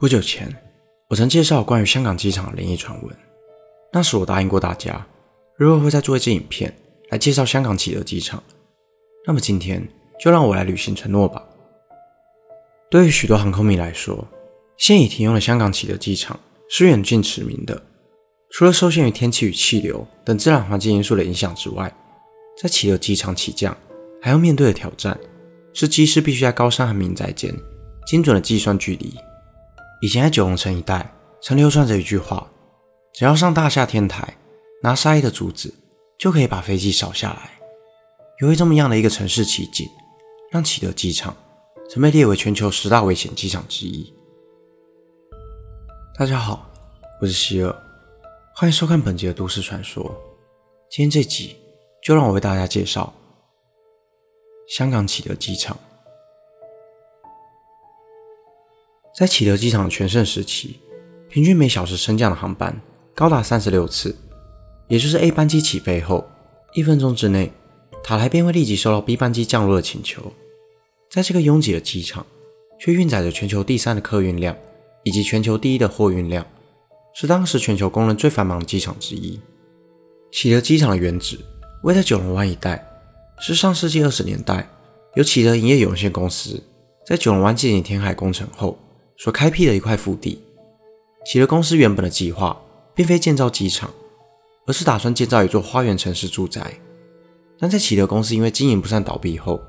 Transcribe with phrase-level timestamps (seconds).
[0.00, 0.52] 不久前，
[1.08, 3.16] 我曾介绍关于香港机场的灵异传闻。
[3.92, 5.06] 那时我答应过大家，
[5.56, 6.74] 日后会再做一支影片
[7.10, 8.42] 来介绍香港启德机场。
[9.24, 9.86] 那么今天
[10.20, 11.42] 就让我来履行承诺吧。
[12.90, 14.26] 对于许多航空迷来说，
[14.76, 16.38] 现已停用的香港启德机场
[16.68, 17.80] 是远近驰名的。
[18.50, 21.92] 除了受限于天气与气流等自然环境因素的影响之外，
[22.60, 23.74] 在启德机场起降
[24.20, 25.16] 还要面对的挑战，
[25.72, 27.54] 是机师必须在高山和民宅间
[28.08, 29.14] 精准的计算距离。
[30.04, 32.50] 以前在九龙城一带，曾流传着一句话：
[33.14, 34.36] 只要上大厦天台，
[34.82, 35.72] 拿沙一的竹子，
[36.18, 37.58] 就可以把飞机扫下来。
[38.42, 39.88] 由于这么样的一个城市奇景，
[40.50, 41.34] 让启德机场
[41.88, 44.12] 曾被列为全球十大危险机场之一。
[46.18, 46.70] 大家好，
[47.22, 47.74] 我是希尔，
[48.56, 50.04] 欢迎收看本集的都市传说。
[50.90, 51.56] 今天这集
[52.02, 53.10] 就让我为大家介绍
[54.68, 55.74] 香港启德机场。
[59.16, 60.80] 在启德机场全盛时期，
[61.28, 62.80] 平均每小时升降的航班
[63.14, 64.16] 高达三十六次，
[64.88, 66.28] 也就是 A 班机起飞后
[66.74, 67.52] 一分钟之内，
[68.02, 70.32] 塔台便会立即收到 B 班机降落的请求。
[71.08, 72.26] 在这个拥挤的机场，
[72.80, 74.56] 却运载着全球第三的客运量
[75.04, 76.44] 以及全球第一的货运量，
[77.14, 79.38] 是当时全球公认最繁忙的机场之一。
[80.32, 81.38] 启德机场的原址
[81.84, 82.84] 位在九龙湾一带，
[83.38, 84.68] 是上世纪二十年代
[85.14, 86.60] 由启德营业有限公司
[87.06, 88.76] 在九龙湾进行填海工程后
[89.16, 90.42] 所开辟的一块腹地。
[91.26, 92.60] 启德公司原本的计划
[92.94, 93.90] 并非建造机场，
[94.66, 96.74] 而是打算建造一座花园城市住宅。
[97.58, 99.60] 但在启德公司因为经营不善倒闭后，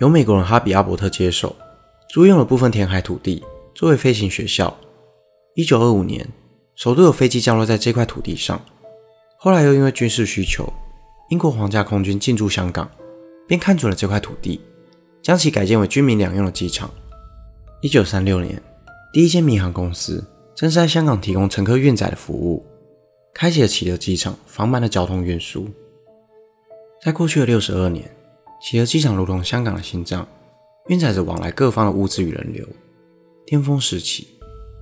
[0.00, 1.54] 由美国人哈比阿伯特接手，
[2.10, 3.42] 租用了部分填海土地
[3.74, 4.76] 作为飞行学校。
[5.54, 6.28] 一九二五年，
[6.74, 8.60] 首度有飞机降落在这块土地上。
[9.38, 10.70] 后来又因为军事需求，
[11.30, 12.90] 英国皇家空军进驻香港，
[13.46, 14.60] 便看准了这块土地，
[15.22, 16.90] 将其改建为军民两用的机场。
[17.80, 18.62] 一九三六年，
[19.12, 22.64] 第一间民航公司正是在香港提供乘客运载的服务，
[23.34, 25.66] 开启了启德机场繁忙的交通运输。
[27.02, 28.08] 在过去的六十二年，
[28.62, 30.28] 启德机场如同香港的心脏，
[30.86, 32.64] 运载着往来各方的物资与人流。
[33.44, 34.28] 巅峰时期，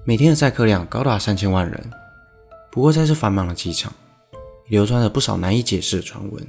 [0.05, 1.91] 每天的载客量高达三千万人。
[2.71, 3.91] 不过，在这繁忙的机场，
[4.69, 6.47] 流传着不少难以解释的传闻。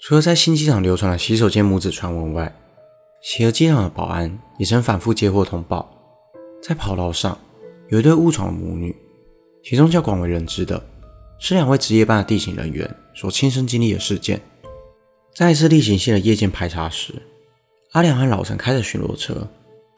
[0.00, 2.56] 除了在新机场流传的洗手间母子传闻外，
[3.22, 6.01] 企鹅机场的保安也曾反复接获通报，
[6.62, 7.36] 在跑道上
[7.88, 8.94] 有一对误闯的母女，
[9.64, 10.82] 其中较广为人知的
[11.38, 14.40] 是两位值夜班的地勤人员所亲身经历的事件。
[15.34, 17.12] 在一次例行性的夜间排查时，
[17.90, 19.48] 阿良和老陈开着巡逻车，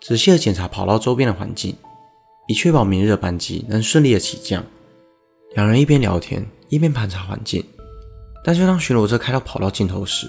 [0.00, 1.76] 仔细地检查跑道周边的环境，
[2.48, 4.64] 以确保明日的班机能顺利的起降。
[5.54, 6.44] 两人一边聊天。
[6.70, 7.62] 一边盘查环境，
[8.42, 10.26] 但就当巡逻车开到跑道尽头时，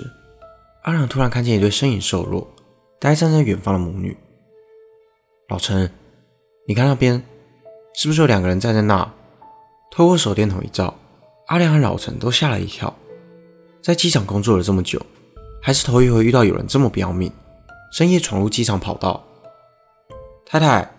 [0.83, 2.47] 阿良突然看见一对身影瘦弱、
[2.99, 4.15] 呆站在远方的母女。
[5.47, 5.89] 老陈，
[6.67, 7.23] 你看那边，
[7.93, 9.13] 是不是有两个人站在那？
[9.91, 10.93] 透过手电筒一照，
[11.47, 12.93] 阿良和老陈都吓了一跳。
[13.81, 14.99] 在机场工作了这么久，
[15.61, 17.31] 还是头一回遇到有人这么不要命，
[17.91, 19.23] 深夜闯入机场跑道。
[20.45, 20.91] 太太，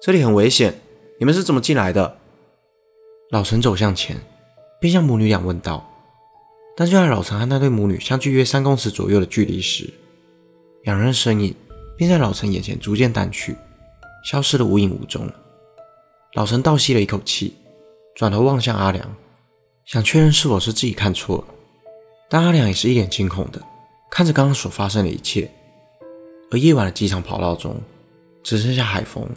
[0.00, 0.80] 这里很危险，
[1.20, 2.16] 你们是怎么进来的？
[3.30, 4.16] 老陈走向前。
[4.80, 5.88] 便向母女俩问道，
[6.76, 9.88] 但就在老陈和那对母女相距约三公尺左右的距离时，
[10.82, 11.54] 两人的身影
[11.96, 13.56] 便在老陈眼前逐渐淡去，
[14.22, 15.28] 消失得无影无踪。
[16.34, 17.54] 老陈倒吸了一口气，
[18.14, 19.14] 转头望向阿良，
[19.84, 21.44] 想确认是否是自己看错了。
[22.28, 23.60] 但阿良也是一脸惊恐的
[24.10, 25.50] 看着刚刚所发生的一切。
[26.50, 27.80] 而夜晚的机场跑道中，
[28.42, 29.28] 只剩下海风、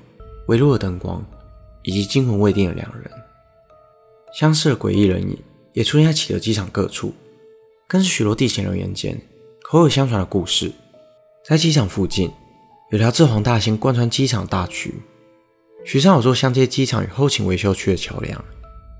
[0.48, 1.26] 微弱的灯光
[1.84, 3.12] 以及惊魂未定的两人。
[4.34, 5.38] 相似的诡异人影
[5.74, 7.14] 也出现在启德机场各处，
[7.88, 9.20] 更是许多地勤人员间
[9.64, 10.72] 口耳相传的故事。
[11.46, 12.30] 在机场附近，
[12.92, 15.02] 有条自黄大仙贯穿机场大渠，
[15.84, 18.46] 渠上有座相接机场与后勤维修区的桥梁，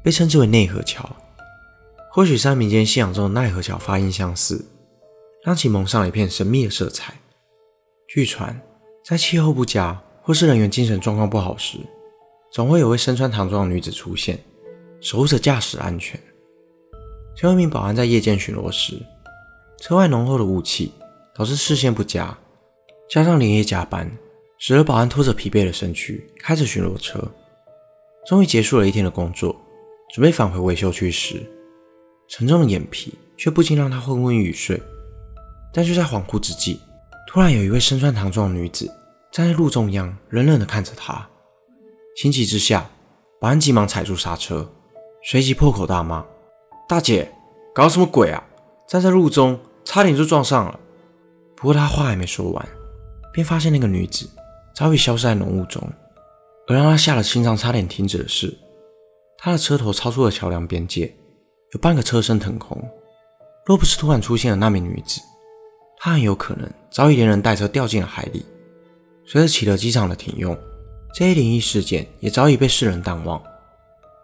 [0.04, 1.08] 被称之为内河桥。
[2.12, 4.66] 或许是和民间信仰中的奈何桥发音相似，
[5.44, 7.14] 让其蒙上了一片神秘的色彩。
[8.08, 8.60] 据传，
[9.04, 11.78] 在气候不佳或是人员精神状况不好时，
[12.52, 14.40] 总会有位身穿唐装的女子出现。
[15.02, 16.20] 守护着驾驶安全。
[17.36, 19.00] 最后一名保安在夜间巡逻时，
[19.80, 20.92] 车外浓厚的雾气
[21.36, 22.36] 导致视线不佳，
[23.10, 24.10] 加上连夜加班，
[24.58, 27.24] 使得保安拖着疲惫的身躯开着巡逻车。
[28.28, 29.56] 终于结束了一天的工作，
[30.14, 31.42] 准备返回维修区时，
[32.28, 34.82] 沉重的眼皮却不禁让他昏昏欲睡。
[35.72, 36.80] 但就在恍惚之际，
[37.28, 38.90] 突然有一位身穿唐装的女子
[39.32, 41.28] 站在路中央，冷冷地看着他。
[42.18, 42.90] 情急之下，
[43.40, 44.68] 保安急忙踩住刹车。
[45.24, 46.26] 随即破口大骂
[46.88, 47.32] ：“大姐，
[47.74, 48.44] 搞什么鬼啊！
[48.88, 50.80] 站在路中，差点就撞上了。”
[51.58, 52.70] 不过他话还没说完，
[53.36, 54.30] 便发现那个女子
[54.74, 55.84] 早已消失在浓雾中。
[56.68, 58.58] 而让他吓得心脏差点停止的是，
[59.38, 61.14] 他的车头超出了桥梁边界，
[61.74, 62.82] 有半个车身腾空。
[63.66, 65.20] 若不是突然出现的那名女子，
[65.98, 68.46] 他很有可能早已连人带车掉进了海里。
[69.26, 70.58] 随着启德机场的停用，
[71.14, 73.44] 这一灵异事件也早已被世人淡忘。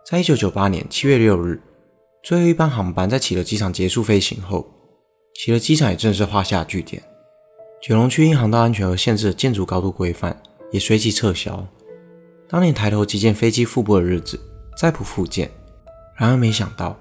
[0.10, 1.62] 在一九九八年七月六日，
[2.24, 4.66] 最后一班航班在启德机场结束飞行后，
[5.36, 7.04] 启德机场也正式画下句点。
[7.82, 10.40] 九龙区因航道安全而限制建筑高度规范
[10.70, 11.68] 也随即撤销。
[12.48, 14.40] 当年抬头即见飞机腹部的日子
[14.78, 15.50] 再不复见。
[16.16, 16.96] 然而没想到，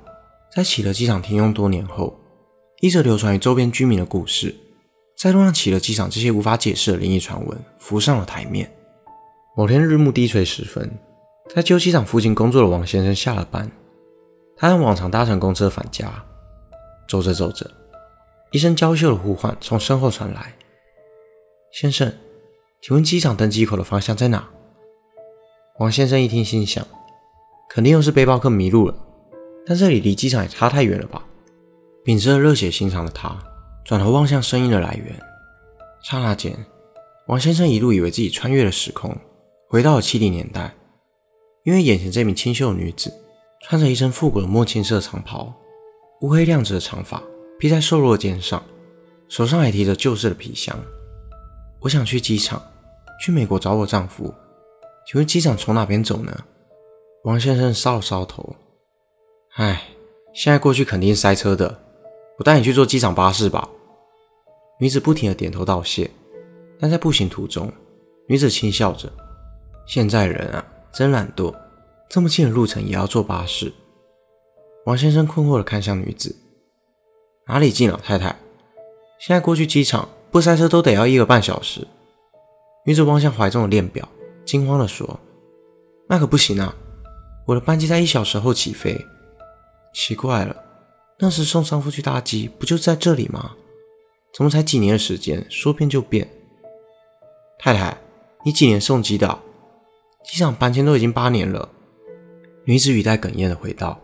[0.55, 2.19] 在启德机场停用多年后，
[2.81, 4.57] 一则流传于周边居民的故事，
[5.19, 8.73] 再度让启德机场这些无法解释的灵异传闻浮上了台面。
[9.55, 10.91] 某天日暮低垂时分。
[11.53, 13.69] 在旧机场附近工作的王先生下了班，
[14.57, 16.25] 他按往常搭乘公车返家。
[17.09, 17.69] 走着走着，
[18.53, 20.55] 一声娇羞的呼唤从身后传来
[21.73, 22.13] ：“先生，
[22.81, 24.49] 请问机场登机口的方向在哪？”
[25.79, 26.87] 王先生一听，心想：
[27.69, 28.95] 肯定又是背包客迷路了。
[29.65, 31.25] 但这里离机场也差太远了吧？
[32.05, 33.39] 秉持着热血心肠的他，
[33.85, 35.17] 转头望向声音的来源。
[36.03, 36.57] 刹那间，
[37.29, 39.17] 王先生一度以为自己穿越了时空，
[39.69, 40.75] 回到了七零年代。
[41.63, 43.13] 因为眼前这名清秀的女子，
[43.63, 45.55] 穿着一身复古的墨青色长袍，
[46.23, 47.23] 乌黑亮直的长发
[47.59, 48.63] 披在瘦弱肩上，
[49.29, 50.77] 手上还提着旧式的皮箱。
[51.81, 52.63] 我想去机场，
[53.21, 54.35] 去美国找我丈夫。
[55.07, 56.45] 请问机场从哪边走呢？
[57.25, 58.55] 王先生搔了搔头，
[59.57, 59.89] 唉，
[60.35, 61.81] 现在过去肯定塞车的。
[62.39, 63.69] 我带你去坐机场巴士吧。
[64.79, 66.11] 女子不停地点头道谢，
[66.79, 67.73] 但在步行途中，
[68.29, 69.13] 女子轻笑着
[69.87, 71.55] ：“现在人啊。”真懒惰，
[72.09, 73.73] 这么近的路程也要坐巴士。
[74.87, 76.35] 王先生困惑地看向女子
[77.47, 78.35] ：“哪里近，老太太？
[79.19, 81.87] 现在过去机场不塞车都得要一个半小时。”
[82.87, 84.09] 女子望向怀中的链表，
[84.45, 85.21] 惊慌地说
[86.09, 86.75] ：“那可不行啊！
[87.47, 89.07] 我的班机在一小时后起飞。
[89.93, 90.57] 奇怪了，
[91.19, 93.53] 那时送丈夫去搭机不就在这里吗？
[94.33, 96.29] 怎么才几年的时间，说变就变？
[97.59, 97.99] 太太，
[98.45, 99.39] 你几年送机的？”
[100.25, 101.69] 机场搬迁都已经八年了，
[102.65, 103.99] 女子语带哽咽的回道：“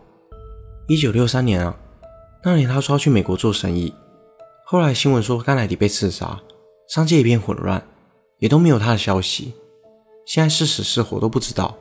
[0.87, 1.77] 一九六三年啊，
[2.43, 3.93] 那年她说要去美国做生意，
[4.69, 6.41] 后来新闻说甘乃迪被刺杀，
[6.89, 7.81] 商界一片混乱，
[8.39, 9.53] 也都没有他的消息。
[10.25, 11.73] 现在是死是活都不知道。”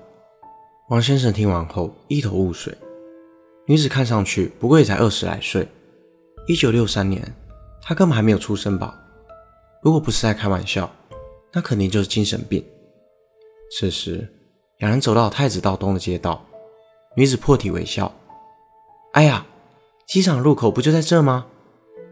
[0.88, 2.72] 王先生听完后一头雾水。
[3.66, 5.66] 女子看上去不过也才二十来岁，
[6.46, 7.20] 一九六三年，
[7.82, 8.96] 她根本还没有出生吧？
[9.82, 10.88] 如果不是在开玩笑，
[11.52, 12.64] 那肯定就是精神病。
[13.76, 14.32] 此时，
[14.78, 16.40] 两人走到太子道东的街道，
[17.16, 18.14] 女子破涕为笑
[19.14, 19.44] ：“哎呀，
[20.06, 21.46] 机场入口不就在这吗？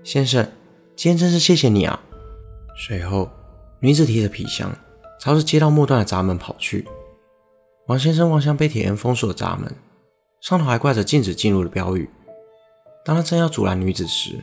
[0.03, 0.51] 先生，
[0.97, 2.01] 今天真是谢谢你啊！”
[2.87, 3.31] 随后，
[3.81, 4.77] 女子提着皮箱，
[5.21, 6.87] 朝着街道末端的闸门跑去。
[7.87, 9.75] 王先生望向被铁链封锁的闸门，
[10.41, 12.09] 上头还挂着禁止进入的标语。
[13.05, 14.43] 当他正要阻拦女子时，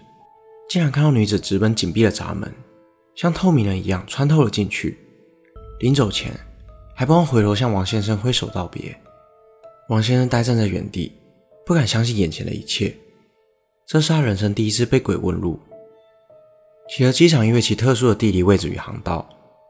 [0.69, 2.53] 竟然看到女子直奔紧闭的闸门，
[3.15, 4.97] 像透明人一样穿透了进去。
[5.79, 6.31] 临走前，
[6.95, 8.95] 还不忘回头向王先生挥手道别。
[9.89, 11.11] 王先生呆站在原地，
[11.65, 12.95] 不敢相信眼前的一切。
[13.87, 15.59] 这是他人生第一次被鬼问路。
[16.91, 19.25] 企鹅机场因为其特殊的地理位置与航道，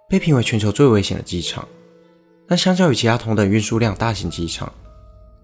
[0.09, 1.67] 被评为全球最危险的机场。
[2.47, 4.73] 但相较于其他同等运输量大型机场，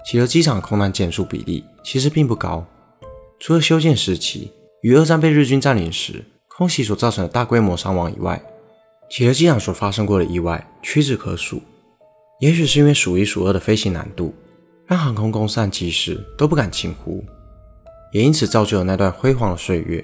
[0.04, 2.66] 企鹅机场空难件数比例其实并不高。
[3.40, 8.42] 除了修建时期与二战被日军占领时空袭所造成的大规模伤亡以外，
[9.12, 11.62] 企鹅机场所发生过的意外屈指可数。
[12.40, 14.34] 也许是因为数一数二的飞行难度，
[14.88, 17.24] 让航空公司和机师都不敢轻忽，
[18.14, 20.04] 也因此造就了那段辉煌的岁月。